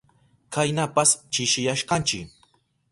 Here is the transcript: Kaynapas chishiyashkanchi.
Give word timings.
Kaynapas 0.57 1.09
chishiyashkanchi. 1.33 2.19